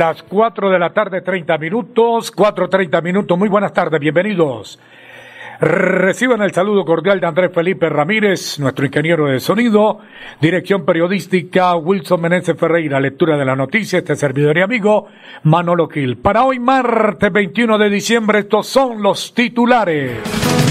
[0.00, 3.36] Las 4 de la tarde, 30 minutos, 4.30 minutos.
[3.36, 4.80] Muy buenas tardes, bienvenidos.
[5.60, 9.98] Reciban el saludo cordial de Andrés Felipe Ramírez, nuestro ingeniero de sonido,
[10.40, 15.08] dirección periodística Wilson Meneses Ferreira, lectura de la noticia, este servidor y amigo
[15.42, 16.16] Manolo Gil.
[16.16, 20.69] Para hoy, martes 21 de diciembre, estos son los titulares.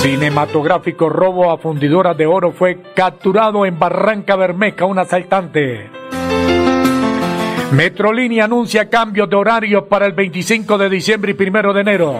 [0.00, 5.90] Cinematográfico robo a fundidoras de oro fue capturado en Barranca Bermeja un asaltante.
[7.72, 12.18] Metrolínea anuncia cambios de horario para el 25 de diciembre y 1 de enero.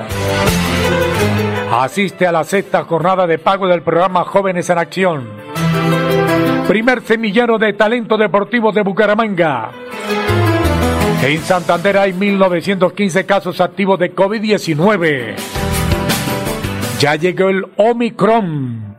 [1.73, 5.28] Asiste a la sexta jornada de pago del programa Jóvenes en Acción.
[6.69, 9.70] Primer semillero de talento deportivo de Bucaramanga.
[11.23, 15.59] En Santander hay 1915 casos activos de COVID-19.
[17.01, 18.95] Ya llegó el Omicron,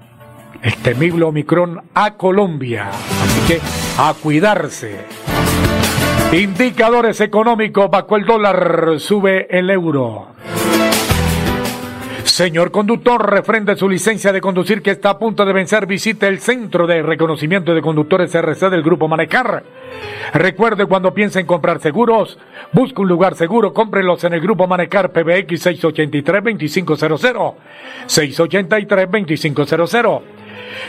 [0.63, 2.89] el temible Omicron a Colombia.
[2.89, 3.59] Así que
[3.95, 5.05] a cuidarse.
[6.31, 10.29] Indicadores económicos, bajo el dólar, sube el euro.
[12.23, 16.39] Señor conductor, refrende su licencia de conducir que está a punto de vencer, visite el
[16.39, 19.63] Centro de Reconocimiento de Conductores RC del Grupo Manecar.
[20.33, 22.39] Recuerde cuando piense en comprar seguros,
[22.71, 27.55] busque un lugar seguro, cómprelos en el Grupo Manecar PBX 683-2500.
[28.07, 30.21] 683-2500.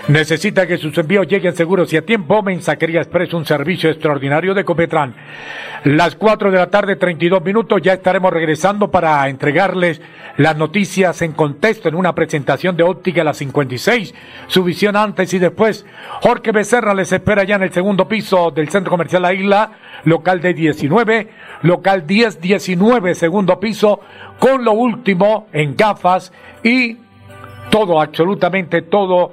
[0.09, 2.43] Necesita que sus envíos lleguen seguros y a tiempo.
[2.43, 5.15] Mensajería Express, un servicio extraordinario de Copetran.
[5.85, 10.01] Las 4 de la tarde, 32 minutos, ya estaremos regresando para entregarles
[10.37, 14.15] las noticias en contexto en una presentación de óptica a las 56.
[14.47, 15.87] Su visión antes y después.
[16.21, 19.73] Jorge Becerra les espera ya en el segundo piso del Centro Comercial La Isla,
[20.05, 21.29] local de 19,
[21.63, 24.01] local 10-19, segundo piso,
[24.39, 26.33] con lo último en gafas
[26.63, 26.97] y
[27.71, 29.33] todo, absolutamente todo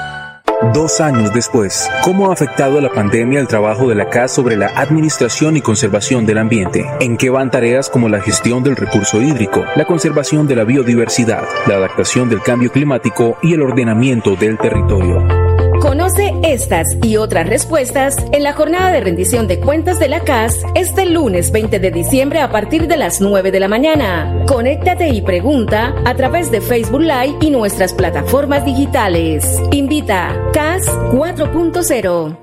[0.69, 4.67] Dos años después, ¿cómo ha afectado la pandemia el trabajo de la CAS sobre la
[4.67, 6.85] administración y conservación del ambiente?
[6.99, 11.43] ¿En qué van tareas como la gestión del recurso hídrico, la conservación de la biodiversidad,
[11.65, 15.40] la adaptación del cambio climático y el ordenamiento del territorio?
[15.81, 20.59] Conoce estas y otras respuestas en la jornada de rendición de cuentas de la CAS
[20.75, 24.45] este lunes 20 de diciembre a partir de las 9 de la mañana.
[24.47, 29.59] Conéctate y pregunta a través de Facebook Live y nuestras plataformas digitales.
[29.71, 32.37] Invita CAS 4.0.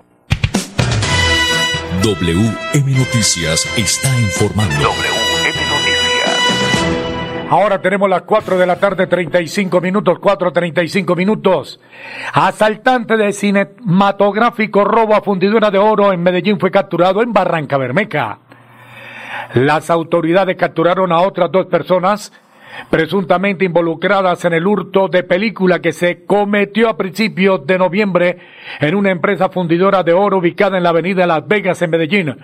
[2.03, 5.18] WM Noticias está informando.
[7.51, 11.81] Ahora tenemos las 4 de la tarde, 35 minutos, 4.35 minutos.
[12.35, 18.41] Asaltante de cinematográfico robo a fundidura de oro en Medellín fue capturado en Barranca Bermeja.
[19.55, 22.35] Las autoridades capturaron a otras dos personas
[22.91, 28.39] presuntamente involucradas en el hurto de película que se cometió a principios de noviembre
[28.79, 32.37] en una empresa fundidora de oro ubicada en la avenida Las Vegas en Medellín.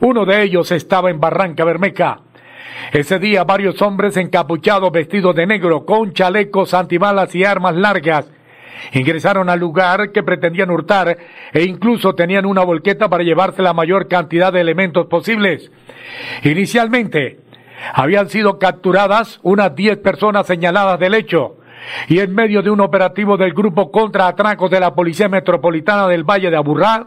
[0.00, 2.20] Uno de ellos estaba en Barranca Bermeja.
[2.92, 8.26] Ese día varios hombres encapuchados vestidos de negro con chalecos antibalas y armas largas
[8.92, 11.16] ingresaron al lugar que pretendían hurtar
[11.52, 15.70] e incluso tenían una volqueta para llevarse la mayor cantidad de elementos posibles.
[16.42, 17.40] Inicialmente
[17.94, 21.56] habían sido capturadas unas 10 personas señaladas del hecho
[22.08, 26.24] y en medio de un operativo del grupo contra atracos de la Policía Metropolitana del
[26.24, 27.06] Valle de Aburrá,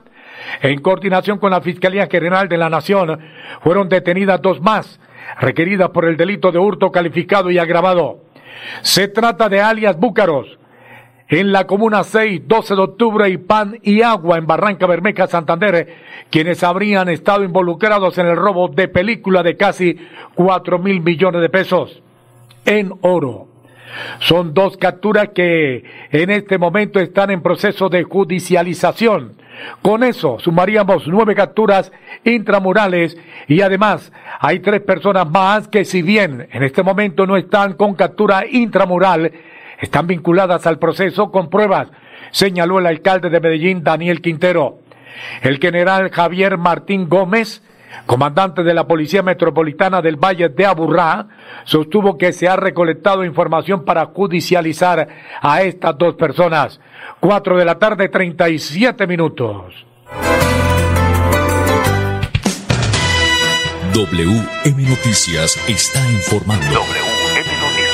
[0.62, 3.20] en coordinación con la Fiscalía General de la Nación,
[3.62, 5.00] fueron detenidas dos más
[5.40, 8.24] requerida por el delito de hurto calificado y agravado.
[8.82, 10.58] Se trata de alias Búcaros,
[11.30, 15.96] en la Comuna 6, 12 de octubre y Pan y Agua en Barranca Bermeja, Santander,
[16.30, 19.98] quienes habrían estado involucrados en el robo de película de casi
[20.36, 22.04] 4 mil millones de pesos
[22.66, 23.48] en oro.
[24.20, 29.34] Son dos capturas que en este momento están en proceso de judicialización.
[29.82, 31.92] Con eso sumaríamos nueve capturas
[32.24, 33.18] intramurales
[33.48, 37.94] y además hay tres personas más que si bien en este momento no están con
[37.96, 39.32] captura intramural,
[39.80, 41.90] están vinculadas al proceso con pruebas,
[42.32, 44.80] señaló el alcalde de Medellín, Daniel Quintero.
[45.42, 47.62] El general Javier Martín Gómez
[48.06, 51.28] comandante de la Policía Metropolitana del Valle de Aburrá,
[51.64, 55.08] sostuvo que se ha recolectado información para judicializar
[55.42, 56.80] a estas dos personas.
[57.20, 59.86] Cuatro de la tarde, treinta y siete minutos.
[63.94, 66.66] WM Noticias está informando.
[66.66, 67.92] WM Noticias.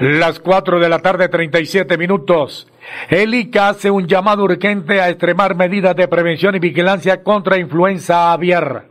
[0.00, 2.69] Las cuatro de la tarde, treinta y siete minutos.
[3.08, 8.32] El ICA hace un llamado urgente a extremar medidas de prevención y vigilancia contra influenza
[8.32, 8.84] aviar.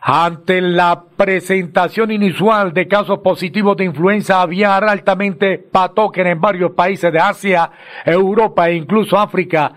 [0.00, 7.12] Ante la presentación inusual de casos positivos de influenza aviar altamente patógena en varios países
[7.12, 7.70] de Asia,
[8.04, 9.72] Europa e incluso África,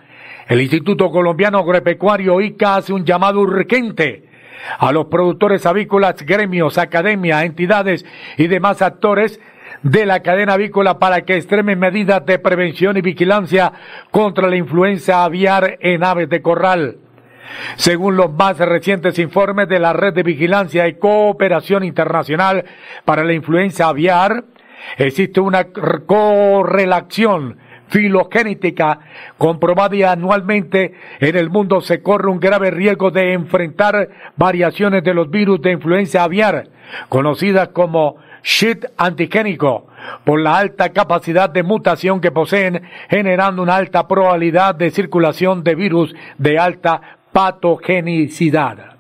[0.48, 4.30] el Instituto Colombiano Agropecuario ICA hace un llamado urgente
[4.78, 8.06] a los productores avícolas, gremios, academias, entidades
[8.38, 9.40] y demás actores
[9.84, 13.72] de la cadena avícola para que extremen medidas de prevención y vigilancia
[14.12, 16.98] contra la influenza aviar en aves de corral.
[17.76, 22.66] Según los más recientes informes de la Red de Vigilancia y Cooperación Internacional
[23.06, 24.44] para la Influenza Aviar,
[24.98, 25.66] existe una
[26.06, 29.00] correlación filogenética
[29.38, 35.30] comprobada anualmente en el mundo se corre un grave riesgo de enfrentar variaciones de los
[35.32, 36.68] virus de influenza aviar,
[37.10, 39.88] conocidas como shit antigénico
[40.24, 45.75] por la alta capacidad de mutación que poseen, generando una alta probabilidad de circulación de
[45.75, 48.96] virus de alta patogenicidad.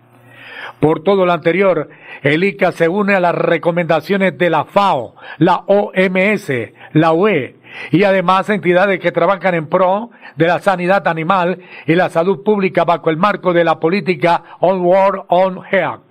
[0.79, 1.89] Por todo lo anterior,
[2.21, 6.51] el ICA se une a las recomendaciones de la FAO, la OMS,
[6.93, 7.55] la UE
[7.91, 12.83] y además entidades que trabajan en pro de la sanidad animal y la salud pública
[12.83, 16.01] bajo el marco de la política On World On Health.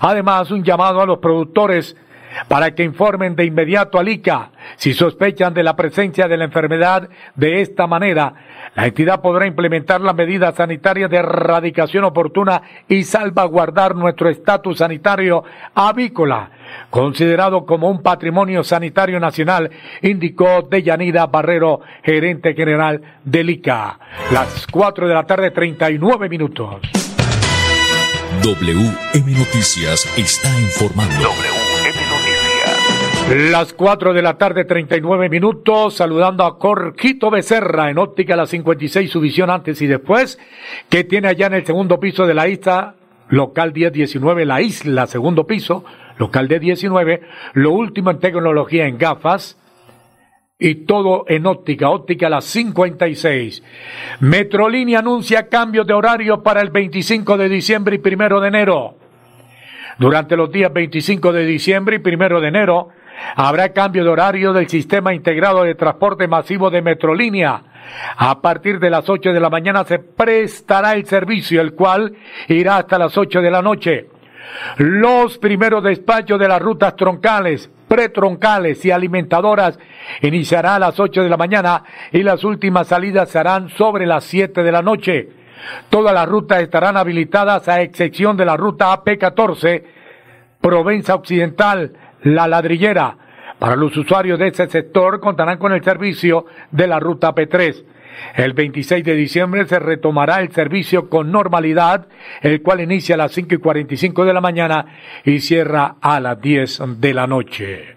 [0.00, 1.96] Además, un llamado a los productores
[2.48, 7.08] para que informen de inmediato al ICA si sospechan de la presencia de la enfermedad.
[7.34, 8.34] De esta manera,
[8.74, 15.44] la entidad podrá implementar las medidas sanitarias de erradicación oportuna y salvaguardar nuestro estatus sanitario
[15.74, 16.50] avícola,
[16.90, 19.70] considerado como un patrimonio sanitario nacional,
[20.00, 23.98] indicó Deyanida Barrero, gerente general del ICA.
[24.32, 26.80] Las cuatro de la tarde, treinta y nueve minutos.
[28.42, 31.61] WM Noticias está informando.
[33.34, 39.10] Las 4 de la tarde, 39 minutos, saludando a Corquito Becerra en óptica la 56,
[39.10, 40.38] su visión antes y después,
[40.90, 42.96] que tiene allá en el segundo piso de la isla
[43.30, 45.82] local 1019 La Isla, segundo piso,
[46.18, 47.22] local de 19,
[47.54, 49.58] lo último en tecnología en gafas
[50.58, 53.62] y todo en óptica, óptica a las 56.
[54.20, 58.96] Metrolínea anuncia cambios de horario para el 25 de diciembre y 1 de enero.
[59.98, 62.90] Durante los días 25 de diciembre y 1 de enero
[63.36, 67.62] habrá cambio de horario del sistema integrado de transporte masivo de Metrolínea.
[68.16, 72.14] A partir de las 8 de la mañana se prestará el servicio, el cual
[72.48, 74.08] irá hasta las 8 de la noche.
[74.76, 79.78] Los primeros despachos de las rutas troncales, pretroncales y alimentadoras
[80.20, 84.24] iniciará a las 8 de la mañana y las últimas salidas se harán sobre las
[84.24, 85.28] 7 de la noche.
[85.90, 89.84] Todas las rutas estarán habilitadas a excepción de la ruta AP14,
[90.60, 93.16] Provenza Occidental, La Ladrillera.
[93.58, 97.84] Para los usuarios de ese sector contarán con el servicio de la ruta P3.
[98.34, 102.08] El 26 de diciembre se retomará el servicio con normalidad,
[102.40, 104.86] el cual inicia a las 5 y 45 de la mañana
[105.24, 107.96] y cierra a las 10 de la noche.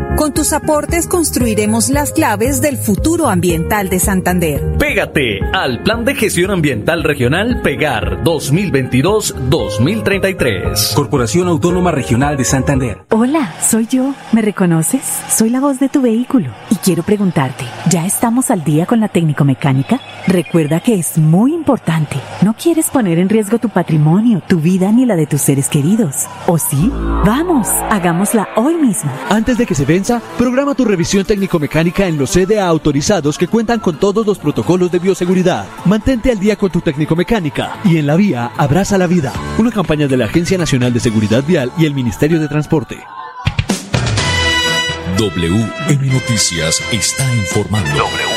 [0.17, 4.77] Con tus aportes construiremos las claves del futuro ambiental de Santander.
[4.77, 10.93] Pégate al Plan de Gestión Ambiental Regional Pegar 2022-2033.
[10.93, 12.99] Corporación Autónoma Regional de Santander.
[13.09, 14.13] Hola, soy yo.
[14.31, 15.01] ¿Me reconoces?
[15.29, 19.07] Soy la voz de tu vehículo y quiero preguntarte, ¿ya estamos al día con la
[19.07, 19.99] técnico mecánica?
[20.27, 22.17] Recuerda que es muy importante.
[22.43, 26.27] No quieres poner en riesgo tu patrimonio, tu vida ni la de tus seres queridos.
[26.45, 26.91] ¿O sí?
[27.25, 29.11] Vamos, hagámosla hoy mismo.
[29.29, 29.85] Antes de que se
[30.37, 34.99] programa tu revisión técnico-mecánica en los CDA autorizados que cuentan con todos los protocolos de
[34.99, 35.67] bioseguridad.
[35.85, 39.33] Mantente al día con tu técnico-mecánica y en la vía abraza la vida.
[39.57, 43.03] Una campaña de la Agencia Nacional de Seguridad Vial y el Ministerio de Transporte.
[45.17, 48.30] WM Noticias está informando.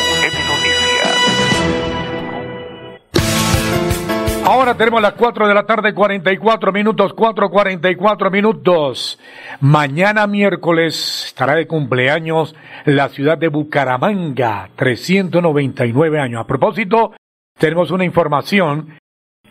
[4.77, 9.21] Tenemos las 4 de la tarde, 44 minutos, 4.44 minutos.
[9.61, 16.41] Mañana miércoles estará de cumpleaños la ciudad de Bucaramanga, 399 años.
[16.41, 17.13] A propósito,
[17.57, 18.99] tenemos una información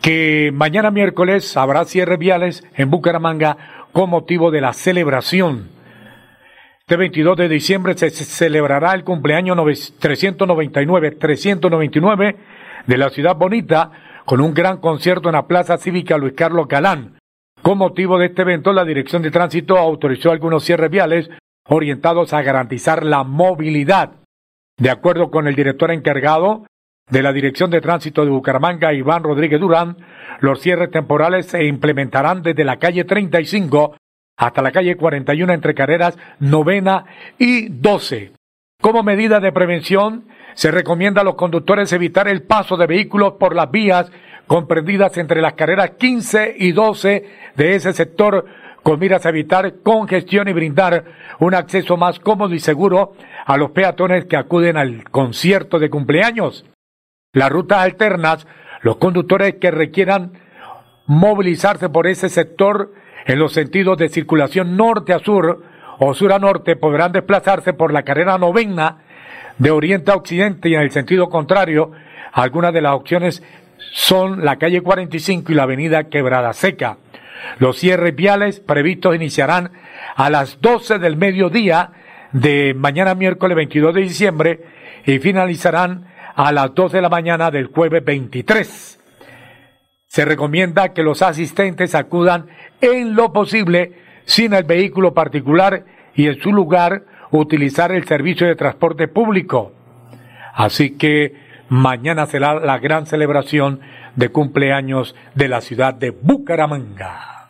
[0.02, 5.70] que mañana miércoles habrá cierres viales en Bucaramanga con motivo de la celebración.
[6.80, 9.56] Este 22 de diciembre se celebrará el cumpleaños
[9.98, 12.36] 399, 399
[12.86, 13.90] de la ciudad bonita
[14.24, 17.18] con un gran concierto en la Plaza Cívica Luis Carlos Galán.
[17.62, 21.30] Con motivo de este evento, la Dirección de Tránsito autorizó algunos cierres viales
[21.66, 24.12] orientados a garantizar la movilidad.
[24.78, 26.66] De acuerdo con el director encargado
[27.10, 29.96] de la Dirección de Tránsito de Bucaramanga, Iván Rodríguez Durán,
[30.40, 33.96] los cierres temporales se implementarán desde la calle 35
[34.36, 37.04] hasta la calle 41 entre carreras novena
[37.38, 38.32] y 12.
[38.80, 40.24] Como medida de prevención,
[40.54, 44.10] se recomienda a los conductores evitar el paso de vehículos por las vías
[44.46, 48.44] comprendidas entre las carreras 15 y 12 de ese sector
[48.82, 51.04] con miras a evitar congestión y brindar
[51.40, 53.14] un acceso más cómodo y seguro
[53.46, 56.66] a los peatones que acuden al concierto de cumpleaños.
[57.32, 58.46] Las rutas alternas,
[58.82, 60.32] los conductores que requieran
[61.06, 62.92] movilizarse por ese sector
[63.26, 65.62] en los sentidos de circulación norte a sur
[65.98, 68.98] o sur a norte podrán desplazarse por la carrera novena
[69.58, 71.92] de oriente a occidente y en el sentido contrario,
[72.32, 73.42] algunas de las opciones
[73.92, 76.98] son la calle 45 y la avenida Quebrada Seca.
[77.58, 79.72] Los cierres viales previstos iniciarán
[80.16, 81.92] a las 12 del mediodía
[82.32, 84.64] de mañana miércoles 22 de diciembre
[85.06, 89.00] y finalizarán a las 2 de la mañana del jueves 23.
[90.06, 92.46] Se recomienda que los asistentes acudan
[92.80, 93.92] en lo posible
[94.24, 95.84] sin el vehículo particular
[96.14, 97.04] y en su lugar
[97.38, 99.72] utilizar el servicio de transporte público.
[100.54, 101.34] Así que
[101.68, 103.80] mañana será la gran celebración
[104.14, 107.48] de cumpleaños de la ciudad de Bucaramanga.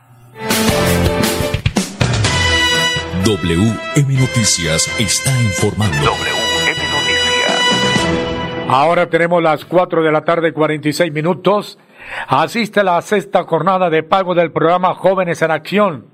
[3.24, 5.96] WM Noticias está informando.
[5.96, 7.64] WM Noticias.
[8.68, 11.78] Ahora tenemos las 4 de la tarde 46 minutos.
[12.28, 16.13] Asiste a la sexta jornada de pago del programa Jóvenes en Acción.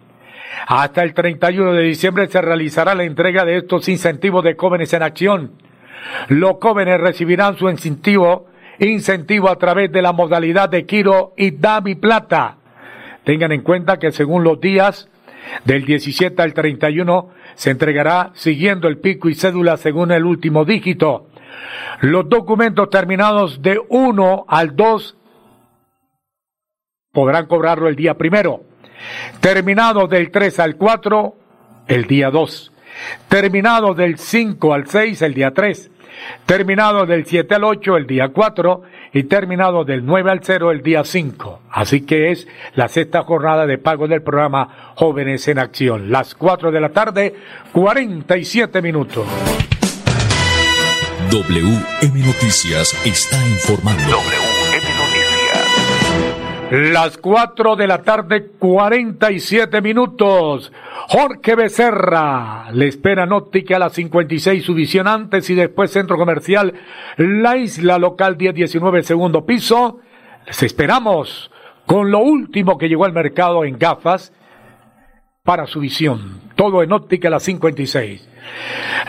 [0.67, 5.03] Hasta el 31 de diciembre se realizará la entrega de estos incentivos de Jóvenes en
[5.03, 5.53] Acción.
[6.29, 11.95] Los jóvenes recibirán su incentivo, incentivo a través de la modalidad de Kiro y Davi
[11.95, 12.57] Plata.
[13.25, 15.09] Tengan en cuenta que según los días
[15.65, 21.29] del 17 al 31 se entregará siguiendo el pico y cédula según el último dígito.
[22.01, 25.17] Los documentos terminados de 1 al 2
[27.13, 28.63] podrán cobrarlo el día primero.
[29.41, 31.35] Terminados del 3 al 4,
[31.89, 32.73] el día 2.
[33.29, 35.91] Terminados del 5 al 6, el día 3
[36.47, 38.83] terminado del 7 al 8 el día 4
[39.13, 41.61] y terminado del 9 al 0 el día 5.
[41.71, 46.11] Así que es la sexta jornada de pago del programa Jóvenes en Acción.
[46.11, 47.35] Las 4 de la tarde,
[47.73, 49.27] 47 minutos.
[51.31, 54.50] WM Noticias está informando.
[56.71, 60.73] Las 4 de la tarde, 47 minutos.
[61.09, 66.75] Jorge Becerra le espera Nóptica a las 56, su visión antes y después Centro Comercial
[67.17, 69.99] La Isla Local 1019, segundo piso.
[70.47, 71.51] Les esperamos
[71.87, 74.33] con lo último que llegó al mercado en gafas
[75.43, 76.41] para su visión.
[76.55, 78.29] Todo en óptica a las 56.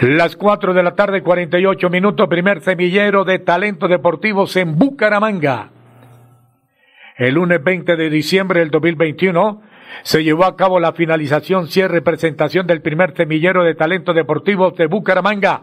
[0.02, 5.69] Las 4 de la tarde, 48 minutos, primer semillero de talentos deportivos en Bucaramanga.
[7.21, 9.62] El lunes 20 de diciembre del 2021
[10.01, 14.75] se llevó a cabo la finalización, cierre y presentación del primer semillero de talentos deportivos
[14.75, 15.62] de Bucaramanga.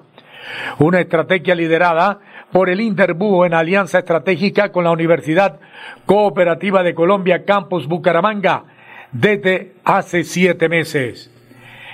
[0.79, 2.21] Una estrategia liderada
[2.53, 5.59] por el Interbúho en alianza estratégica con la Universidad
[6.07, 8.63] Cooperativa de Colombia Campus Bucaramanga
[9.11, 11.29] desde hace siete meses.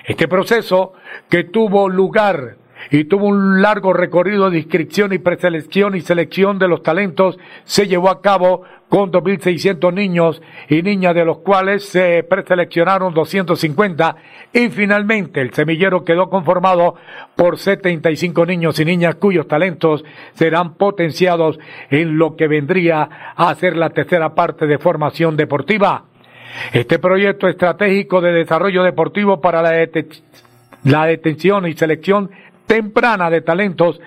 [0.04, 0.92] Este proceso
[1.30, 2.56] que tuvo lugar
[2.90, 7.86] y tuvo un largo recorrido de inscripción y preselección y selección de los talentos, se
[7.86, 14.16] llevó a cabo con 2.600 niños y niñas, de los cuales se preseleccionaron 250
[14.52, 16.94] y finalmente el semillero quedó conformado
[17.34, 21.58] por 75 niños y niñas cuyos talentos serán potenciados
[21.90, 26.04] en lo que vendría a ser la tercera parte de formación deportiva.
[26.72, 29.88] Este proyecto estratégico de desarrollo deportivo para la,
[30.84, 32.30] la detención y selección
[32.66, 34.00] temprana de talentos,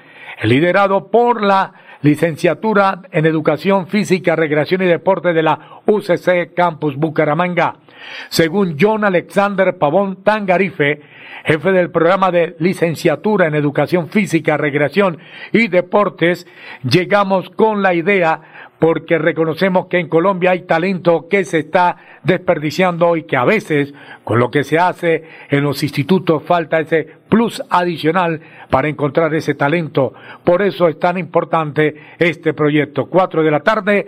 [0.44, 7.78] liderado por la licenciatura en Educación Física, Recreación y Deporte de la UCC Campus Bucaramanga.
[8.30, 11.02] Según John Alexander Pavón Tangarife,
[11.46, 15.18] jefe del programa de licenciatura en Educación Física, Recreación
[15.52, 16.48] y Deportes,
[16.84, 18.42] llegamos con la idea
[18.80, 23.94] porque reconocemos que en Colombia hay talento que se está desperdiciando y que a veces
[24.24, 29.56] con lo que se hace en los institutos falta ese plus adicional para encontrar ese
[29.56, 30.14] talento.
[30.44, 33.08] Por eso es tan importante este proyecto.
[33.08, 34.08] Cuatro de la tarde,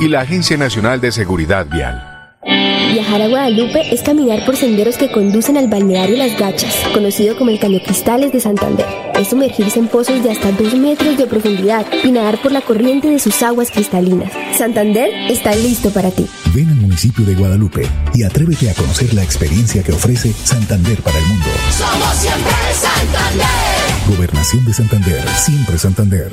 [0.00, 2.04] y la Agencia Nacional de Seguridad Vial.
[2.92, 7.50] Viajar a Guadalupe es caminar por senderos que conducen al balneario Las Gachas, conocido como
[7.50, 8.86] el Caño Cristales de Santander.
[9.14, 13.08] Es sumergirse en pozos de hasta 2 metros de profundidad y nadar por la corriente
[13.08, 14.32] de sus aguas cristalinas.
[14.56, 16.26] Santander está listo para ti.
[16.54, 21.18] Ven al municipio de Guadalupe y atrévete a conocer la experiencia que ofrece Santander para
[21.18, 21.46] el mundo.
[21.70, 24.16] Somos siempre Santander.
[24.16, 26.32] Gobernación de Santander, siempre Santander.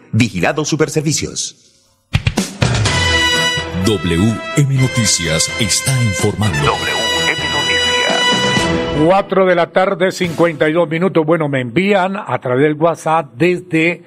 [0.13, 1.55] Vigilado Superservicios.
[3.85, 6.57] WM Noticias está informando.
[6.57, 9.05] WM Noticias.
[9.05, 11.25] 4 de la tarde, 52 minutos.
[11.25, 14.03] Bueno, me envían a través del WhatsApp desde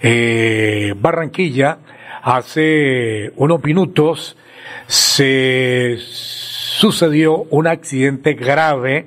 [0.00, 1.78] eh, Barranquilla.
[2.22, 4.36] Hace unos minutos
[4.86, 9.06] se sucedió un accidente grave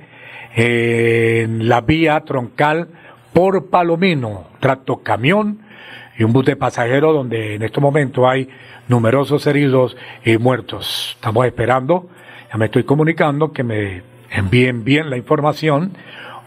[0.54, 2.90] en la vía troncal
[3.32, 5.71] por Palomino, tracto camión
[6.22, 8.48] y un bus de pasajeros donde en este momento hay
[8.88, 11.14] numerosos heridos y muertos.
[11.16, 12.10] Estamos esperando,
[12.52, 15.94] ya me estoy comunicando que me envíen bien la información,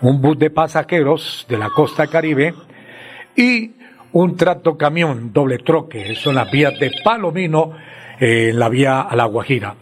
[0.01, 2.55] un bus de pasajeros de la costa caribe
[3.35, 3.73] y
[4.13, 7.73] un tracto camión doble troque, eso en las vías de Palomino,
[8.21, 9.75] eh, en la vía a La Guajira.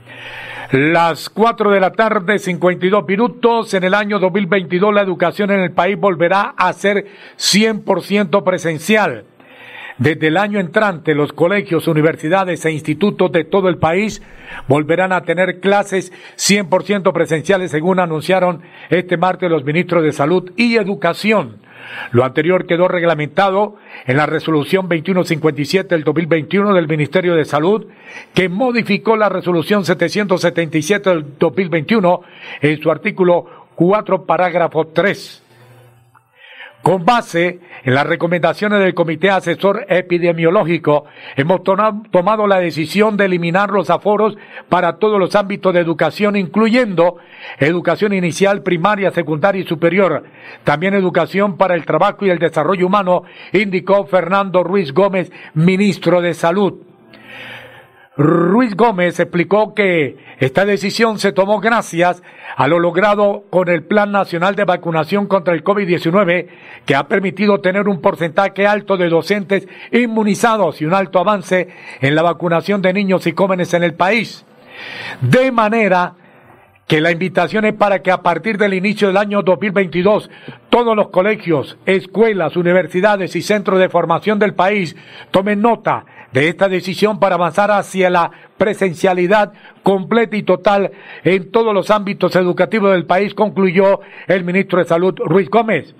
[0.71, 3.75] Las 4 de la tarde, 52 minutos.
[3.75, 9.27] En el año 2022 la educación en el país volverá a ser 100% presencial.
[9.99, 14.23] Desde el año entrante, los colegios, universidades e institutos de todo el país
[14.69, 20.77] volverán a tener clases 100% presenciales, según anunciaron este martes los ministros de Salud y
[20.77, 21.59] Educación.
[22.13, 23.77] Lo anterior quedó reglamentado
[24.07, 27.87] en la resolución 2157 del 2021 del Ministerio de Salud,
[28.35, 32.23] que modificó la resolución 777 del 2021
[32.61, 35.42] en su artículo 4, parágrafo 3
[36.83, 41.05] con base en las recomendaciones del Comité Asesor Epidemiológico,
[41.37, 44.37] hemos tomado la decisión de eliminar los aforos
[44.68, 47.18] para todos los ámbitos de educación, incluyendo
[47.59, 50.25] educación inicial, primaria, secundaria y superior.
[50.64, 56.35] También educación para el trabajo y el desarrollo humano, indicó Fernando Ruiz Gómez, ministro de
[56.35, 56.92] Salud.
[58.16, 62.22] Ruiz Gómez explicó que esta decisión se tomó gracias
[62.57, 66.46] a lo logrado con el Plan Nacional de Vacunación contra el COVID-19,
[66.85, 71.68] que ha permitido tener un porcentaje alto de docentes inmunizados y un alto avance
[72.03, 74.44] en la vacunación de niños y jóvenes en el país.
[75.22, 76.12] De manera
[76.87, 80.29] que la invitación es para que a partir del inicio del año 2022
[80.68, 84.94] todos los colegios, escuelas, universidades y centros de formación del país
[85.31, 90.92] tomen nota de esta decisión para avanzar hacia la presencialidad completa y total
[91.25, 95.95] en todos los ámbitos educativos del país, concluyó el ministro de Salud Ruiz Gómez.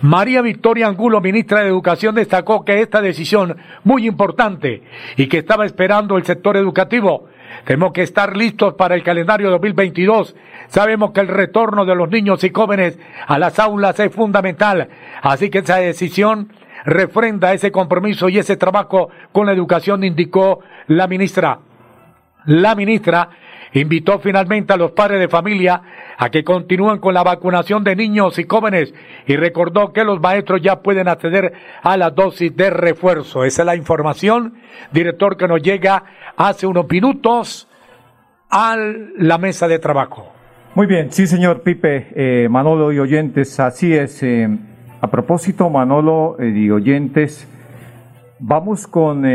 [0.00, 4.82] María Victoria Angulo, ministra de Educación, destacó que esta decisión muy importante
[5.16, 7.28] y que estaba esperando el sector educativo.
[7.64, 10.34] Tenemos que estar listos para el calendario 2022.
[10.68, 14.88] Sabemos que el retorno de los niños y jóvenes a las aulas es fundamental,
[15.22, 16.52] así que esa decisión
[16.84, 21.58] refrenda ese compromiso y ese trabajo con la educación, indicó la ministra.
[22.46, 23.28] La ministra
[23.72, 25.82] invitó finalmente a los padres de familia
[26.18, 28.92] a que continúen con la vacunación de niños y jóvenes
[29.26, 33.44] y recordó que los maestros ya pueden acceder a la dosis de refuerzo.
[33.44, 34.54] Esa es la información,
[34.92, 36.04] director, que nos llega
[36.36, 37.68] hace unos minutos
[38.50, 38.76] a
[39.16, 40.32] la mesa de trabajo.
[40.74, 44.22] Muy bien, sí señor Pipe, eh, Manolo y oyentes, así es.
[44.22, 44.48] Eh,
[45.02, 47.46] a propósito, Manolo eh, y oyentes,
[48.38, 49.26] vamos con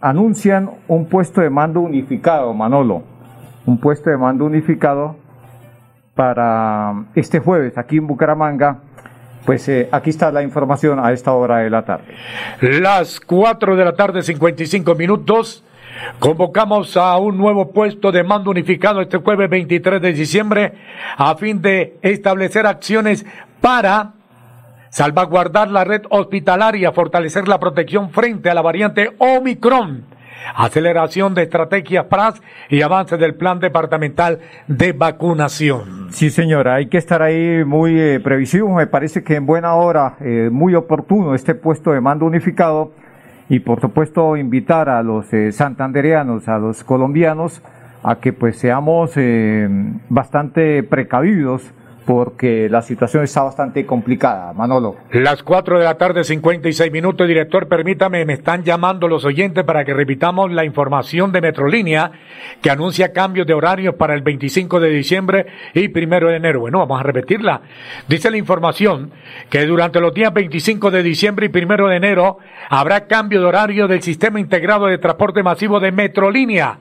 [0.00, 3.02] anuncian un puesto de mando unificado, Manolo,
[3.66, 5.16] un puesto de mando unificado
[6.14, 8.78] para este jueves aquí en Bucaramanga.
[9.44, 12.14] Pues eh, aquí está la información a esta hora de la tarde.
[12.60, 15.64] Las 4 de la tarde, 55 minutos.
[16.18, 20.74] Convocamos a un nuevo puesto de mando unificado este jueves 23 de diciembre
[21.16, 23.26] a fin de establecer acciones
[23.60, 24.12] para
[24.90, 30.04] salvaguardar la red hospitalaria, fortalecer la protección frente a la variante Omicron,
[30.54, 36.08] aceleración de estrategias PRAS y avance del plan departamental de vacunación.
[36.10, 38.74] Sí, señora, hay que estar ahí muy eh, previsivo.
[38.74, 42.92] Me parece que en buena hora, eh, muy oportuno este puesto de mando unificado
[43.48, 47.62] y por supuesto invitar a los eh, santandereanos, a los colombianos,
[48.02, 49.12] a que pues seamos
[50.08, 51.70] bastante precavidos
[52.04, 54.52] porque la situación está bastante complicada.
[54.52, 54.96] Manolo.
[55.12, 57.26] Las 4 de la tarde, 56 minutos.
[57.26, 62.12] Director, permítame, me están llamando los oyentes para que repitamos la información de Metrolínea
[62.62, 66.60] que anuncia cambios de horarios para el 25 de diciembre y primero de enero.
[66.60, 67.62] Bueno, vamos a repetirla.
[68.08, 69.12] Dice la información
[69.48, 73.88] que durante los días 25 de diciembre y primero de enero habrá cambio de horario
[73.88, 76.78] del sistema integrado de transporte masivo de Metrolínea.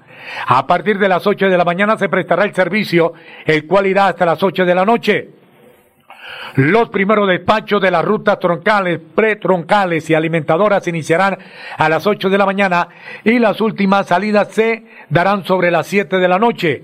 [0.47, 3.13] A partir de las 8 de la mañana se prestará el servicio,
[3.45, 5.29] el cual irá hasta las 8 de la noche.
[6.55, 11.37] Los primeros despachos de las rutas troncales, pretroncales y alimentadoras iniciarán
[11.77, 12.87] a las 8 de la mañana
[13.23, 16.83] y las últimas salidas se darán sobre las 7 de la noche.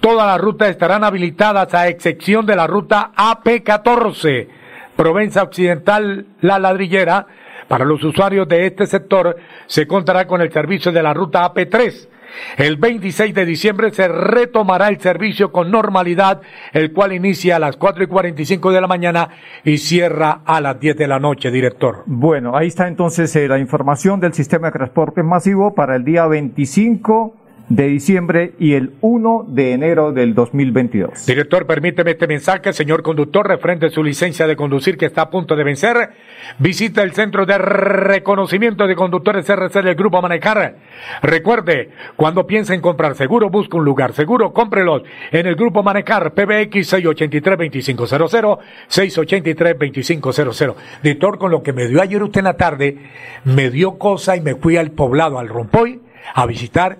[0.00, 4.48] Todas las rutas estarán habilitadas a excepción de la ruta AP14,
[4.94, 7.26] Provenza Occidental La Ladrillera.
[7.68, 12.08] Para los usuarios de este sector se contará con el servicio de la ruta AP3
[12.56, 16.40] el 26 de diciembre se retomará el servicio con normalidad,
[16.72, 19.28] el cual inicia a las 4 y 45 de la mañana
[19.64, 22.02] y cierra a las 10 de la noche, director.
[22.06, 26.26] Bueno, ahí está entonces eh, la información del sistema de transporte masivo para el día
[26.26, 31.26] 25 de diciembre y el 1 de enero del 2022.
[31.26, 35.30] Director, permíteme este mensaje, señor conductor, referente a su licencia de conducir que está a
[35.30, 36.10] punto de vencer.
[36.58, 40.76] Visita el Centro de Reconocimiento de Conductores RC del Grupo Manejar.
[41.22, 45.02] Recuerde, cuando piense en comprar seguro, busque un lugar seguro, cómprelos
[45.32, 50.74] en el Grupo Manejar, PBX 683-2500, 683-2500.
[51.02, 52.98] Director, con lo que me dio ayer usted en la tarde,
[53.44, 56.00] me dio cosa y me fui al poblado, al Rompoy,
[56.34, 56.98] a visitar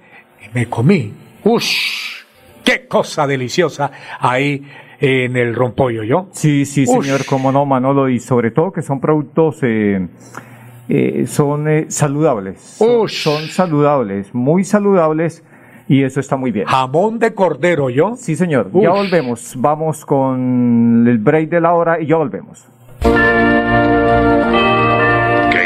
[0.55, 1.13] me comí.
[1.45, 2.25] ¡Ush!
[2.65, 4.67] ¡Qué cosa deliciosa ahí
[5.01, 6.29] en el rompollo, yo!
[6.33, 10.09] Sí, sí, señor, como no, Manolo, y sobre todo que son productos, eh,
[10.89, 12.61] eh, son eh, saludables.
[12.61, 15.45] Son, son, saludables, muy saludables,
[15.89, 16.67] y eso está muy bien.
[16.67, 18.17] Jamón de cordero, ¿yo?
[18.17, 18.71] Sí, señor.
[18.75, 19.55] Ya volvemos.
[19.57, 22.67] Vamos con el break de la hora y ya volvemos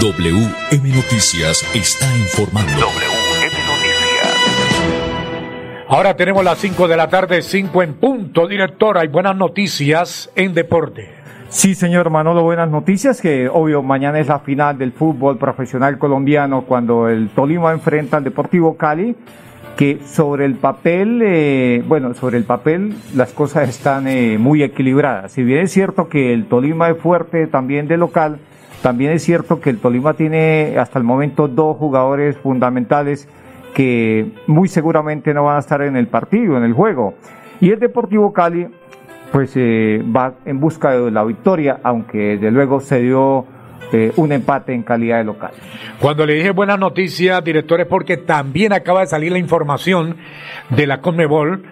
[0.00, 2.70] WM Noticias está informando.
[2.70, 4.78] WM Noticias.
[5.88, 8.46] Ahora tenemos las 5 de la tarde, 5 en punto.
[8.46, 11.10] Director, hay buenas noticias en deporte.
[11.48, 16.62] Sí, señor Manolo, buenas noticias, que obvio mañana es la final del fútbol profesional colombiano
[16.62, 19.16] cuando el Tolima enfrenta al Deportivo Cali,
[19.76, 25.32] que sobre el papel, eh, bueno, sobre el papel las cosas están eh, muy equilibradas.
[25.32, 28.38] Si bien es cierto que el Tolima es fuerte también de local,
[28.82, 33.28] también es cierto que el Tolima tiene hasta el momento dos jugadores fundamentales
[33.74, 37.14] que muy seguramente no van a estar en el partido, en el juego.
[37.60, 38.68] Y el Deportivo Cali,
[39.32, 43.44] pues eh, va en busca de la victoria, aunque de luego se dio
[43.92, 45.50] eh, un empate en calidad de local.
[46.00, 50.16] Cuando le dije buenas noticias, directores, porque también acaba de salir la información
[50.70, 51.64] de la Conmebol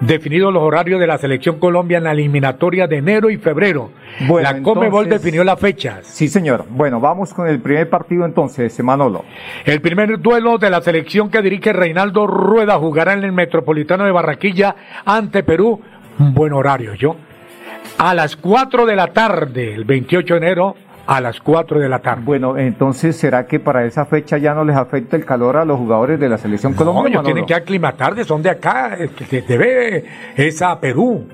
[0.00, 3.90] definido los horarios de la selección Colombia en la eliminatoria de enero y febrero.
[4.26, 6.06] Bueno, la Comebol definió las fechas.
[6.06, 6.66] Sí, señor.
[6.68, 9.24] Bueno, vamos con el primer partido entonces, Manolo.
[9.64, 14.12] El primer duelo de la selección que dirige Reinaldo Rueda jugará en el Metropolitano de
[14.12, 15.80] Barranquilla ante Perú.
[16.18, 17.16] Un buen horario, yo.
[17.98, 21.98] A las 4 de la tarde, el 28 de enero, a las 4 de la
[22.00, 22.22] tarde.
[22.24, 25.78] Bueno, entonces, ¿será que para esa fecha ya no les afecta el calor a los
[25.78, 27.08] jugadores de la selección no, colombiana?
[27.08, 28.96] Ellos tienen que aclimatar, son de acá,
[29.28, 30.04] que debe
[30.36, 31.26] es a Perú.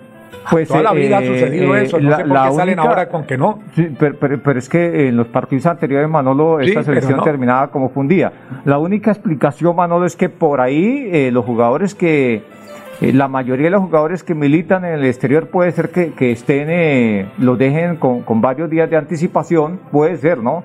[0.50, 3.08] Pues, Toda la vida ha eh, sucedido eh, eso, no sé por qué salen ahora
[3.08, 3.60] con que no.
[3.74, 8.32] Sí, pero, pero, es que en los partidos anteriores, Manolo, esta selección terminaba como fundía.
[8.64, 12.42] La única explicación, Manolo, es que por ahí eh, los jugadores que
[13.00, 16.68] eh, la mayoría de los jugadores que militan en el exterior puede ser que, estén,
[16.70, 20.64] eh, los dejen con, varios días de anticipación, puede ser, ¿no?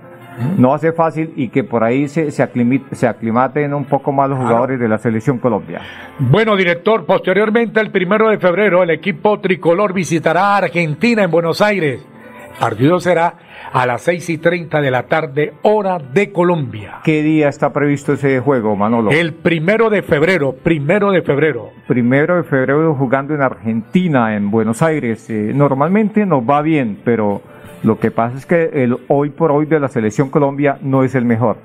[0.57, 4.77] No hace fácil y que por ahí se, se, aclimaten un poco más los jugadores
[4.81, 5.79] de la selección Colombia.
[6.19, 11.61] Bueno, director, posteriormente el primero de febrero el equipo tricolor visitará a Argentina en Buenos
[11.61, 12.05] Aires.
[12.55, 13.35] Partido será
[13.71, 16.99] a las 6 y 30 de la tarde, hora de Colombia.
[17.03, 19.11] ¿Qué día está previsto ese juego, Manolo?
[19.11, 21.71] El primero de febrero, primero de febrero.
[21.87, 25.29] Primero de febrero jugando en Argentina, en Buenos Aires.
[25.29, 27.41] Eh, normalmente nos va bien, pero
[27.83, 31.15] lo que pasa es que el hoy por hoy de la selección Colombia no es
[31.15, 31.57] el mejor.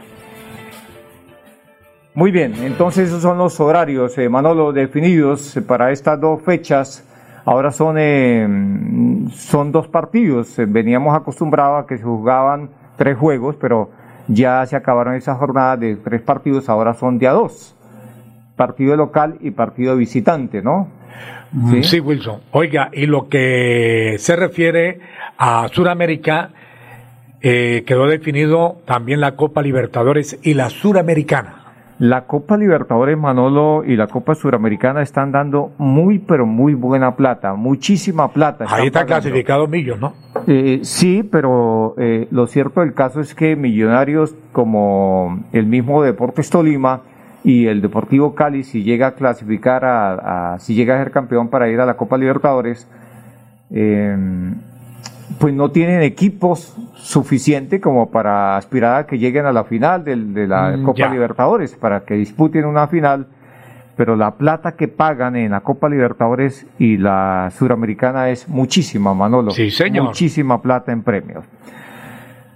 [2.12, 7.07] Muy bien, entonces esos son los horarios, eh, Manolo, definidos para estas dos fechas
[7.44, 8.46] Ahora son, eh,
[9.33, 10.55] son dos partidos.
[10.57, 13.90] Veníamos acostumbrados a que se jugaban tres juegos, pero
[14.29, 17.74] ya se acabaron esas jornadas de tres partidos, ahora son de a dos.
[18.57, 20.88] Partido local y partido visitante, ¿no?
[21.53, 22.40] Mm, sí, Wilson.
[22.53, 25.00] Oiga, y lo que se refiere
[25.37, 26.50] a Sudamérica,
[27.40, 31.60] eh, quedó definido también la Copa Libertadores y la Suramericana.
[32.01, 37.53] La Copa Libertadores Manolo y la Copa Suramericana están dando muy, pero muy buena plata,
[37.53, 38.65] muchísima plata.
[38.71, 40.15] Ahí está clasificado Millos, ¿no?
[40.47, 46.49] Eh, sí, pero eh, lo cierto del caso es que millonarios como el mismo Deportes
[46.49, 47.03] Tolima
[47.45, 51.69] y el Deportivo Cali, si llega a clasificar, a, si llega a ser campeón para
[51.69, 52.89] ir a la Copa Libertadores,
[53.71, 54.17] eh,
[55.38, 60.47] pues no tienen equipos suficientes como para aspirar a que lleguen a la final de,
[60.47, 63.27] la mm, Copa Libertadores, para que disputen una final,
[63.97, 69.51] pero la plata que pagan en la Copa Libertadores y la Suramericana es muchísima, Manolo.
[69.51, 70.07] Sí, señor.
[70.07, 71.45] Muchísima plata en premios.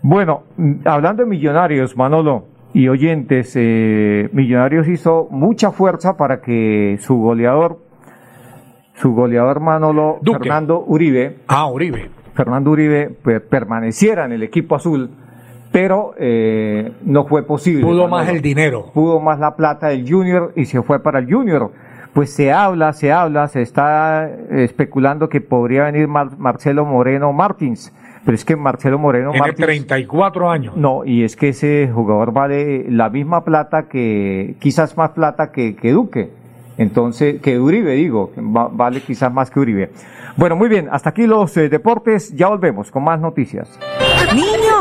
[0.02, 0.42] Bueno,
[0.84, 7.78] hablando de Millonarios, Manolo, y oyentes, eh, Millonarios hizo mucha fuerza para que su goleador,
[8.94, 15.10] su goleador Manolo Fernando Uribe, ah, Uribe, Fernando Uribe pues, permaneciera en el equipo azul,
[15.72, 17.82] pero eh, no fue posible.
[17.82, 18.90] Pudo más el dinero.
[18.92, 21.72] Pudo más la plata del Junior y se fue para el Junior.
[22.12, 27.92] Pues se habla, se habla, se está especulando que podría venir Marcelo Moreno Martins.
[28.24, 30.76] Pero es que Marcelo Moreno Tiene 34 años.
[30.76, 35.76] No, y es que ese jugador vale la misma plata que, quizás más plata que,
[35.76, 36.30] que Duque.
[36.78, 39.90] Entonces, que Uribe, digo, vale quizás más que Uribe.
[40.36, 43.78] Bueno, muy bien, hasta aquí los eh, deportes, ya volvemos con más noticias.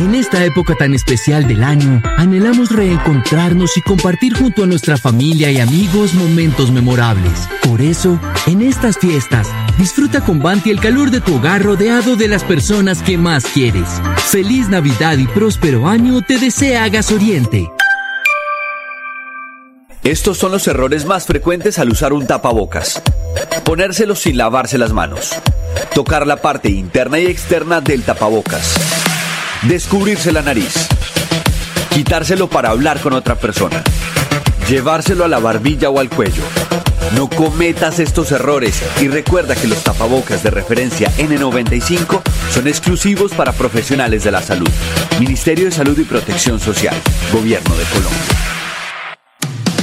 [0.00, 5.50] En esta época tan especial del año, anhelamos reencontrarnos y compartir junto a nuestra familia
[5.50, 7.46] y amigos momentos memorables.
[7.62, 9.46] Por eso, en estas fiestas,
[9.76, 14.00] disfruta con Banti el calor de tu hogar rodeado de las personas que más quieres.
[14.30, 17.70] Feliz Navidad y próspero año te desea Gas Oriente.
[20.02, 23.02] Estos son los errores más frecuentes al usar un tapabocas.
[23.64, 25.32] Ponérselo sin lavarse las manos.
[25.94, 29.19] Tocar la parte interna y externa del tapabocas.
[29.62, 30.72] Descubrirse la nariz.
[31.90, 33.82] Quitárselo para hablar con otra persona.
[34.70, 36.42] Llevárselo a la barbilla o al cuello.
[37.14, 42.22] No cometas estos errores y recuerda que los tapabocas de referencia N95
[42.54, 44.70] son exclusivos para profesionales de la salud.
[45.18, 46.96] Ministerio de Salud y Protección Social.
[47.30, 48.18] Gobierno de Colombia.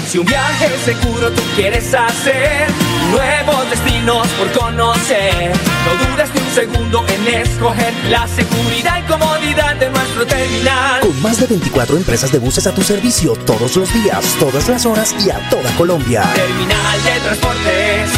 [0.10, 2.68] Si un viaje seguro tú quieres hacer,
[3.12, 5.52] nuevos destinos por conocer,
[5.86, 11.02] no dudes ni un segundo en escoger la seguridad y comodidad de nuestro terminal.
[11.02, 14.86] Con más de 24 empresas de buses a tu servicio todos los días, todas las
[14.86, 16.24] horas y a toda Colombia.
[16.34, 18.12] Terminal de transportes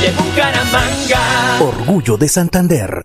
[0.00, 1.60] de Bucaramanga.
[1.60, 3.04] Orgullo de Santander.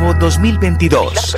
[0.00, 1.36] Nuevo 2022.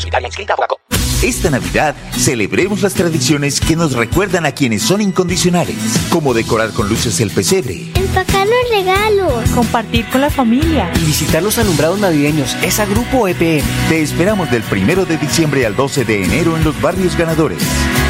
[1.22, 5.76] Esta Navidad celebremos las tradiciones que nos recuerdan a quienes son incondicionales,
[6.10, 9.50] como decorar con luces el pesebre, Empacar los regalos.
[9.50, 10.90] Compartir con la familia.
[11.00, 13.62] Y visitar los alumbrados navideños, esa grupo EPM.
[13.88, 17.62] Te esperamos del 1 de diciembre al 12 de enero en los barrios ganadores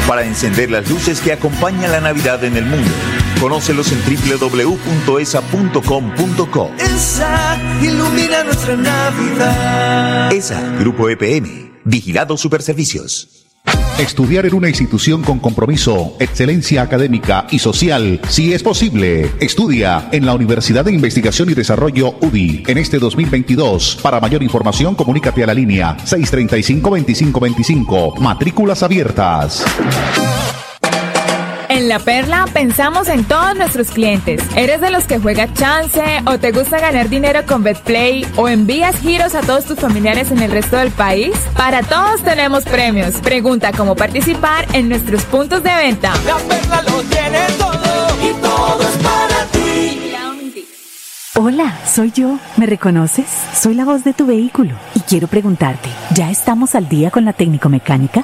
[0.07, 2.91] para encender las luces que acompañan la Navidad en el mundo.
[3.43, 3.99] Conócelos en
[4.39, 6.71] www.esa.com.co.
[6.79, 10.31] Esa ilumina nuestra Navidad.
[10.31, 13.45] ESA, Grupo EPM, Vigilado Superservicios.
[13.99, 19.29] Estudiar en una institución con compromiso, excelencia académica y social, si es posible.
[19.41, 23.99] Estudia en la Universidad de Investigación y Desarrollo UDI en este 2022.
[24.01, 28.19] Para mayor información, comunícate a la línea 635-2525.
[28.19, 29.65] Matrículas abiertas.
[31.73, 34.43] En La Perla pensamos en todos nuestros clientes.
[34.55, 38.95] ¿Eres de los que juega chance o te gusta ganar dinero con BetPlay o envías
[38.97, 41.31] giros a todos tus familiares en el resto del país?
[41.57, 43.15] Para todos tenemos premios.
[43.15, 46.13] Pregunta cómo participar en nuestros puntos de venta.
[46.27, 49.63] La perla lo tiene todo y todo es para ti.
[51.35, 52.37] Hola, soy yo.
[52.57, 53.25] ¿Me reconoces?
[53.59, 57.33] Soy la voz de tu vehículo y quiero preguntarte, ¿ya estamos al día con la
[57.33, 58.23] técnico mecánica?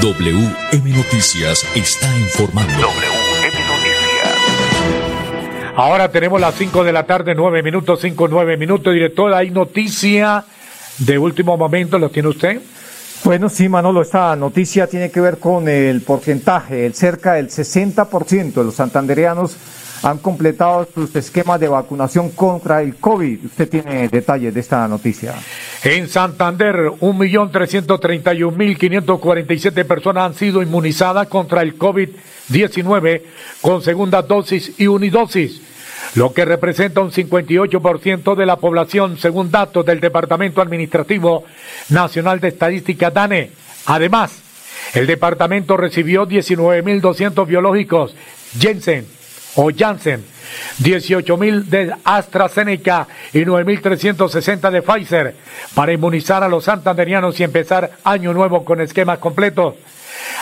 [0.00, 2.88] WM Noticias está informando.
[5.76, 8.94] Ahora tenemos las 5 de la tarde, 9 minutos, 5, 9 minutos.
[8.94, 10.42] Director, hay noticia
[10.96, 12.62] de último momento, ¿lo tiene usted?
[13.24, 16.86] Bueno, sí, Manolo, esta noticia tiene que ver con el porcentaje.
[16.86, 19.54] El cerca del 60% de los santandereanos
[20.02, 23.44] han completado sus esquemas de vacunación contra el COVID.
[23.44, 25.34] Usted tiene detalles de esta noticia.
[25.84, 33.22] En Santander, 1.331.547 personas han sido inmunizadas contra el COVID-19
[33.60, 35.60] con segunda dosis y unidosis,
[36.14, 41.44] lo que representa un 58% de la población, según datos del Departamento Administrativo
[41.90, 43.50] Nacional de Estadística DANE.
[43.86, 44.32] Además,
[44.94, 48.16] el departamento recibió 19.200 biológicos
[48.58, 49.19] Jensen
[49.56, 50.24] o Janssen,
[50.82, 55.34] 18.000 de AstraZeneca y 9.360 de Pfizer
[55.74, 59.74] para inmunizar a los santanderianos y empezar año nuevo con esquemas completos.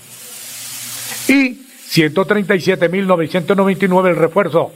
[1.29, 4.73] y 137.999 el refuerzo.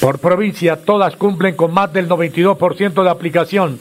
[0.00, 3.78] Por provincia, todas cumplen con más del 92% de aplicación,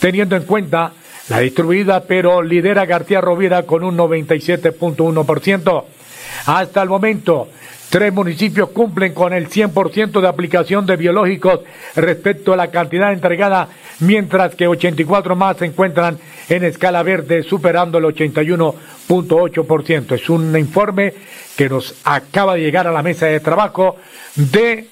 [0.00, 0.92] teniendo en cuenta
[1.28, 5.84] la distribuida, pero lidera García Rovira con un 97.1%.
[6.46, 7.48] Hasta el momento,
[7.90, 11.60] tres municipios cumplen con el 100% de aplicación de biológicos
[11.96, 13.68] respecto a la cantidad entregada,
[14.00, 16.18] mientras que 84 más se encuentran
[16.48, 20.12] en escala verde, superando el 81.8%.
[20.12, 21.12] Es un informe
[21.56, 23.96] que nos acaba de llegar a la mesa de trabajo
[24.36, 24.86] de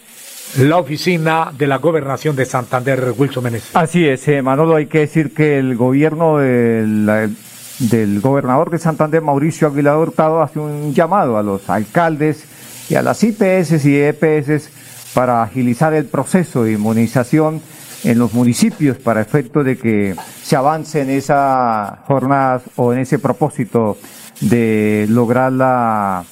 [0.59, 3.75] la oficina de la gobernación de Santander, Wilson Meneses.
[3.75, 7.35] Así es, eh, Manolo, hay que decir que el gobierno del,
[7.79, 12.47] del gobernador de Santander, Mauricio Aguilar Hurtado, hace un llamado a los alcaldes
[12.89, 14.69] y a las IPS y EPS
[15.15, 17.61] para agilizar el proceso de inmunización
[18.05, 23.19] en los municipios para efecto de que se avance en esa jornada o en ese
[23.19, 23.97] propósito
[24.41, 26.25] de lograr la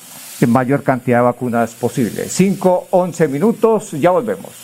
[0.46, 2.28] mayor cantidad de vacunas posible.
[2.28, 4.63] 5, 11 minutos, ya volvemos.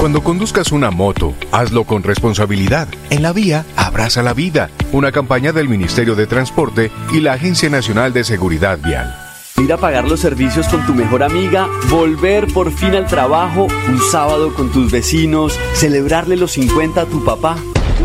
[0.00, 2.88] Cuando conduzcas una moto, hazlo con responsabilidad.
[3.10, 4.70] En la vía, abraza la vida.
[4.92, 9.14] Una campaña del Ministerio de Transporte y la Agencia Nacional de Seguridad Vial.
[9.58, 14.00] Ir a pagar los servicios con tu mejor amiga, volver por fin al trabajo, un
[14.10, 17.58] sábado con tus vecinos, celebrarle los 50 a tu papá.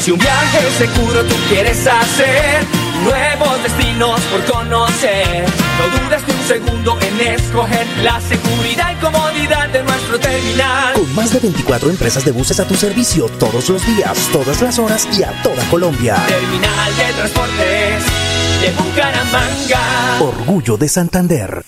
[0.00, 2.64] Si un viaje seguro tú quieres hacer,
[3.04, 5.44] nuevos destinos por conocer,
[5.78, 10.94] no dudes ni un segundo en escoger la seguridad y comodidad de nuestro terminal.
[10.94, 14.78] Con más de 24 empresas de buses a tu servicio todos los días, todas las
[14.78, 16.16] horas y a toda Colombia.
[16.28, 18.04] Terminal de transportes
[18.60, 20.20] de Bucaramanga.
[20.20, 21.64] Orgullo de Santander.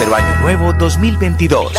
[0.00, 1.72] Año nuevo 2022.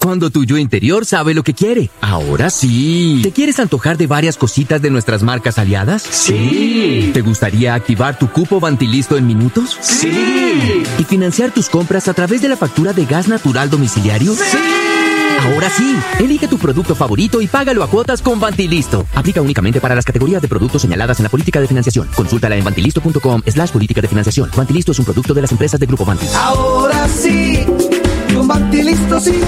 [0.00, 1.90] Cuando tu yo interior sabe lo que quiere.
[2.00, 3.20] Ahora sí.
[3.22, 6.02] ¿Te quieres antojar de varias cositas de nuestras marcas aliadas?
[6.02, 7.10] Sí.
[7.12, 9.76] ¿Te gustaría activar tu cupo Vantilisto en minutos?
[9.80, 10.82] Sí.
[10.98, 14.34] ¿Y financiar tus compras a través de la factura de gas natural domiciliario?
[14.34, 15.03] Sí.
[15.40, 19.06] Ahora sí, elige tu producto favorito y págalo a cuotas con Vantilisto.
[19.14, 22.08] Aplica únicamente para las categorías de productos señaladas en la política de financiación.
[22.14, 24.50] Consúltala en vantilisto.com slash política de financiación.
[24.56, 26.26] Vantilisto es un producto de las empresas de Grupo Vanti.
[26.34, 27.64] Ahora sí,
[28.34, 29.40] con Vantilisto sí.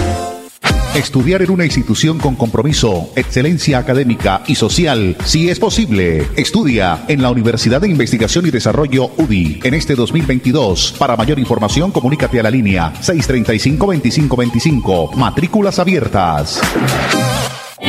[0.96, 6.26] Estudiar en una institución con compromiso, excelencia académica y social, si es posible.
[6.36, 10.94] Estudia en la Universidad de Investigación y Desarrollo UDI en este 2022.
[10.98, 15.16] Para mayor información, comunícate a la línea 635-2525.
[15.16, 16.62] Matrículas abiertas.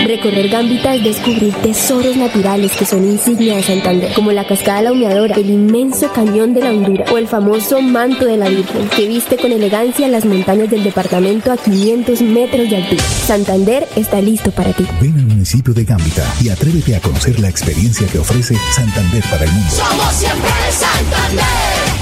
[0.06, 4.92] Recorrer Gambita es descubrir tesoros naturales que son insignia de Santander, como la cascada La
[4.92, 9.08] Humeadora, el inmenso cañón de la Hondura o el famoso manto de la Virgen, que
[9.08, 13.04] viste con elegancia las montañas del departamento a 500 metros de altura.
[13.04, 14.86] Santander está listo para ti.
[15.02, 19.46] Ven al municipio de Gambita y atrévete a conocer la experiencia que ofrece Santander para
[19.46, 19.72] el mundo.
[19.72, 21.46] Somos siempre Santander.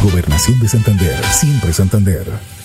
[0.04, 2.65] Gobernación de Santander, siempre Santander.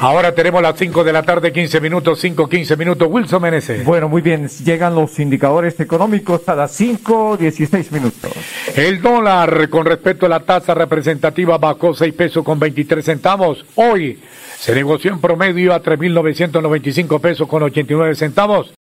[0.00, 3.08] Ahora tenemos las 5 de la tarde, 15 minutos, 5, 15 minutos.
[3.10, 3.84] Wilson Meneses.
[3.84, 4.46] Bueno, muy bien.
[4.48, 8.32] Llegan los indicadores económicos a las 5, 16 minutos.
[8.76, 13.64] El dólar con respecto a la tasa representativa bajó 6 pesos con 23 centavos.
[13.74, 14.20] Hoy
[14.58, 18.75] se negoció en promedio a 3.995 pesos con 89 centavos.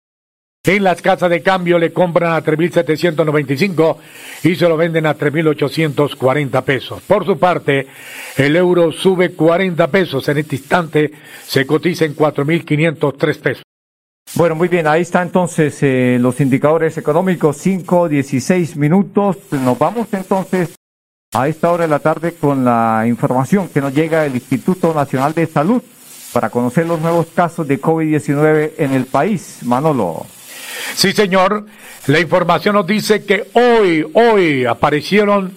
[0.64, 3.98] En las casas de cambio le compran a 3.795
[4.44, 7.02] y se lo venden a 3.840 pesos.
[7.02, 7.88] Por su parte,
[8.38, 10.30] el euro sube 40 pesos.
[10.30, 11.14] En este instante
[11.48, 13.64] se cotiza en 4.503 pesos.
[14.36, 19.38] Bueno, muy bien, ahí está entonces eh, los indicadores económicos, 5, 16 minutos.
[19.50, 20.76] Nos vamos entonces
[21.34, 25.34] a esta hora de la tarde con la información que nos llega del Instituto Nacional
[25.34, 25.82] de Salud
[26.32, 29.62] para conocer los nuevos casos de COVID-19 en el país.
[29.64, 30.28] Manolo.
[30.96, 31.66] Sí, señor.
[32.08, 35.54] La información nos dice que hoy, hoy aparecieron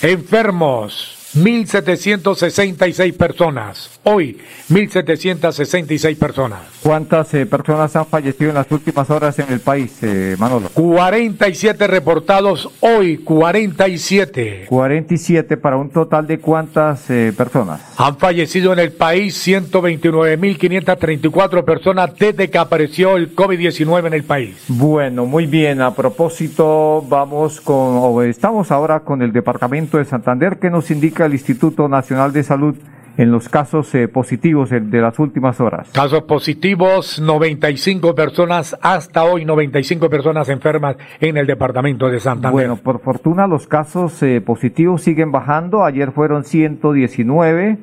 [0.00, 4.00] enfermos 1.766 personas.
[4.04, 4.38] Hoy,
[4.70, 6.60] 1.766 personas.
[6.82, 10.70] ¿Cuántas eh, personas han fallecido en las últimas horas en el país, eh, Manolo?
[10.72, 14.64] 47 reportados hoy, 47.
[14.68, 17.82] 47 para un total de cuántas eh, personas?
[17.98, 24.64] Han fallecido en el país 129.534 personas desde que apareció el COVID-19 en el país.
[24.68, 25.82] Bueno, muy bien.
[25.82, 31.17] A propósito, vamos con, o estamos ahora con el Departamento de Santander que nos indica
[31.26, 32.76] el Instituto Nacional de Salud
[33.18, 35.90] en los casos eh, positivos de, de las últimas horas.
[35.92, 42.52] Casos positivos, 95 personas, hasta hoy 95 personas enfermas en el departamento de Santander.
[42.52, 45.84] Bueno, por fortuna los casos eh, positivos siguen bajando.
[45.84, 47.78] Ayer fueron 119,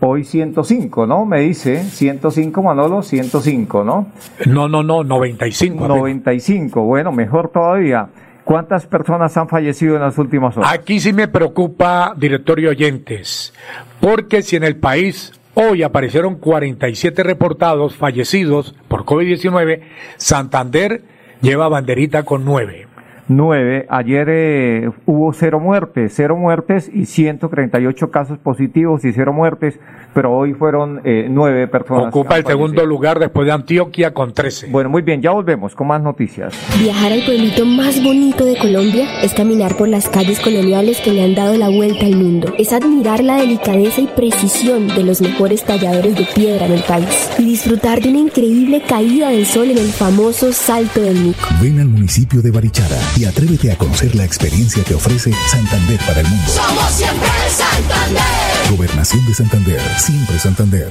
[0.00, 1.26] hoy 105, ¿no?
[1.26, 4.06] Me dice 105, Manolo, 105, ¿no?
[4.46, 5.88] No, no, no, 95.
[5.88, 8.08] 95, bueno, mejor todavía.
[8.50, 10.72] ¿Cuántas personas han fallecido en las últimas horas?
[10.72, 13.54] Aquí sí me preocupa, directorio oyentes,
[14.00, 19.82] porque si en el país hoy aparecieron 47 reportados fallecidos por COVID-19,
[20.16, 21.04] Santander
[21.40, 22.88] lleva banderita con 9.
[23.30, 23.86] 9.
[23.88, 29.78] Ayer eh, hubo cero muertes, cero muertes y 138 casos positivos y cero muertes,
[30.12, 32.08] pero hoy fueron eh, nueve personas.
[32.08, 34.68] Ocupa el segundo lugar después de Antioquia con 13.
[34.70, 36.54] Bueno, muy bien, ya volvemos con más noticias.
[36.80, 41.22] Viajar al pueblito más bonito de Colombia es caminar por las calles coloniales que le
[41.22, 42.52] han dado la vuelta al mundo.
[42.58, 47.30] Es admirar la delicadeza y precisión de los mejores talladores de piedra en el país.
[47.38, 51.46] Y disfrutar de una increíble caída del sol en el famoso Salto del Mico.
[51.62, 56.20] Ven al municipio de Barichara y atrévete a conocer la experiencia que ofrece Santander para
[56.20, 56.50] el mundo.
[56.50, 58.22] Somos siempre Santander.
[58.70, 60.88] Gobernación de Santander, siempre Santander.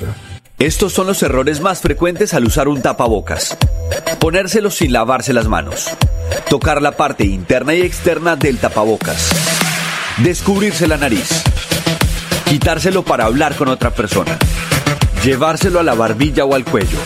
[0.59, 3.57] Estos son los errores más frecuentes al usar un tapabocas.
[4.19, 5.89] Ponérselo sin lavarse las manos.
[6.51, 9.29] Tocar la parte interna y externa del tapabocas.
[10.17, 11.29] Descubrirse la nariz.
[12.45, 14.37] Quitárselo para hablar con otra persona.
[15.23, 16.99] Llevárselo a la barbilla o al cuello.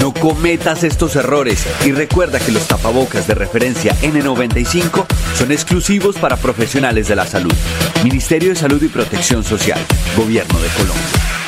[0.00, 6.36] No cometas estos errores y recuerda que los tapabocas de referencia N95 son exclusivos para
[6.36, 7.54] profesionales de la salud.
[8.04, 9.80] Ministerio de Salud y Protección Social,
[10.16, 11.47] Gobierno de Colombia.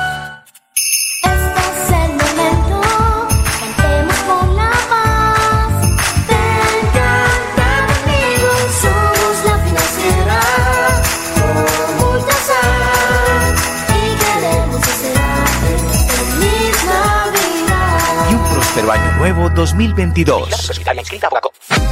[18.89, 20.71] Año Nuevo 2022.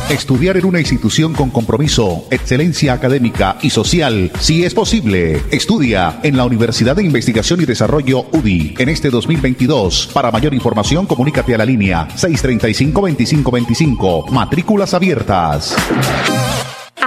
[0.09, 5.39] Estudiar en una institución con compromiso, excelencia académica y social, si es posible.
[5.51, 10.09] Estudia en la Universidad de Investigación y Desarrollo UDI en este 2022.
[10.13, 14.31] Para mayor información, comunícate a la línea 635-2525.
[14.31, 15.75] Matrículas abiertas.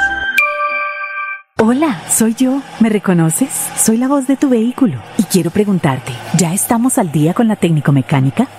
[1.61, 2.61] Hola, soy yo.
[2.80, 3.49] ¿Me reconoces?
[3.78, 7.57] Soy la voz de tu vehículo y quiero preguntarte, ¿ya estamos al día con la
[7.57, 8.47] técnico mecánica?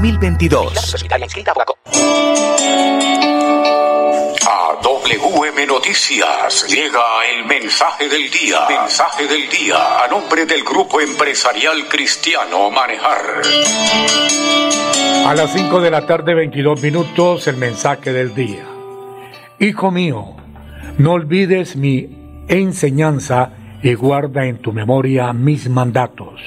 [0.00, 0.94] 2022.
[4.46, 7.00] A WM Noticias llega
[7.36, 8.60] el mensaje del día.
[8.68, 13.42] Mensaje del día a nombre del Grupo Empresarial Cristiano Manejar.
[15.26, 18.66] A las 5 de la tarde, 22 minutos, el mensaje del día.
[19.58, 20.36] Hijo mío,
[20.98, 23.50] no olvides mi enseñanza
[23.82, 26.40] y guarda en tu memoria mis mandatos,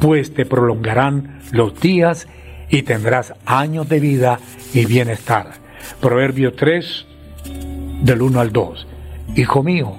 [0.00, 2.45] pues te prolongarán los días y
[2.82, 4.38] tendrás años de vida
[4.74, 5.52] y bienestar.
[6.00, 7.06] Proverbio 3,
[8.02, 8.86] del 1 al 2.
[9.36, 9.94] Hijo mío,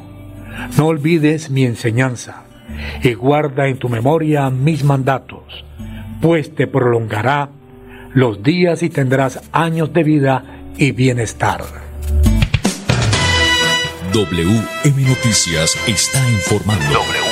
[0.78, 2.43] no olvides mi enseñanza
[3.01, 5.65] y guarda en tu memoria mis mandatos,
[6.22, 7.49] pues te prolongará
[8.13, 10.43] los días y tendrás años de vida
[10.78, 11.63] y bienestar.
[14.13, 17.26] WM Noticias está informando.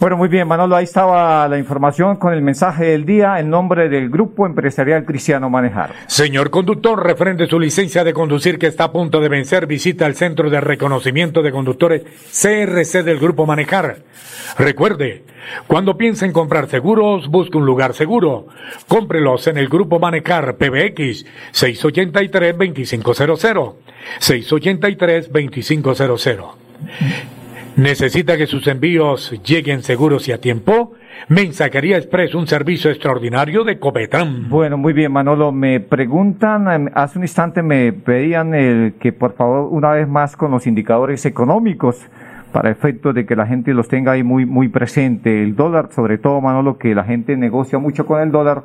[0.00, 3.88] Bueno, muy bien, Manolo, ahí estaba la información con el mensaje del día en nombre
[3.88, 5.92] del Grupo Empresarial Cristiano Manejar.
[6.06, 10.16] Señor conductor, refrende su licencia de conducir que está a punto de vencer, visita el
[10.16, 13.98] Centro de Reconocimiento de Conductores CRC del Grupo Manejar.
[14.58, 15.22] Recuerde,
[15.66, 18.48] cuando piense en comprar seguros, busque un lugar seguro.
[18.88, 23.74] Cómprelos en el Grupo Manejar PBX 683-2500.
[24.20, 26.54] 683-2500.
[27.76, 30.92] ¿Necesita que sus envíos lleguen seguros y a tiempo?
[31.28, 34.48] Mensajería Express, un servicio extraordinario de Copetran.
[34.48, 35.50] Bueno, muy bien, Manolo.
[35.50, 40.36] Me preguntan, em, hace un instante me pedían el, que por favor una vez más
[40.36, 42.00] con los indicadores económicos
[42.52, 45.42] para efecto de que la gente los tenga ahí muy, muy presente.
[45.42, 48.62] El dólar, sobre todo, Manolo, que la gente negocia mucho con el dólar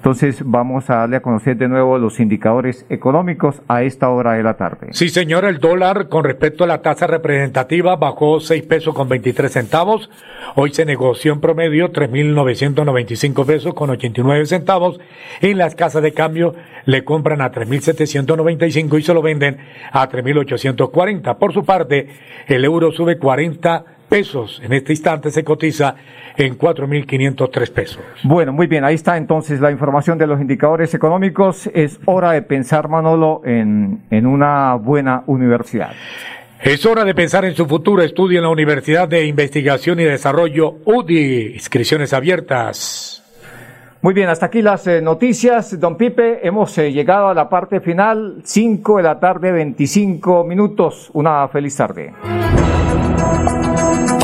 [0.00, 4.42] entonces vamos a darle a conocer de nuevo los indicadores económicos a esta hora de
[4.42, 4.86] la tarde.
[4.92, 9.52] Sí, señor, el dólar con respecto a la tasa representativa bajó 6 pesos con 23
[9.52, 10.08] centavos.
[10.54, 14.98] Hoy se negoció en promedio 3.995 pesos con 89 centavos.
[15.42, 16.54] En las casas de cambio
[16.86, 19.58] le compran a 3.795 y se lo venden
[19.92, 21.36] a 3.840.
[21.36, 22.08] Por su parte,
[22.46, 24.60] el euro sube 40 pesos.
[24.62, 25.94] En este instante se cotiza
[26.36, 28.02] en 4.503 pesos.
[28.24, 31.70] Bueno, muy bien, ahí está entonces la información de los indicadores económicos.
[31.72, 35.92] Es hora de pensar, Manolo, en, en una buena universidad.
[36.62, 40.74] Es hora de pensar en su futuro estudio en la Universidad de Investigación y Desarrollo
[40.84, 41.54] UDI.
[41.54, 43.24] Inscripciones abiertas.
[44.02, 45.78] Muy bien, hasta aquí las eh, noticias.
[45.78, 51.10] Don Pipe, hemos eh, llegado a la parte final, 5 de la tarde, 25 minutos.
[51.12, 52.14] Una feliz tarde.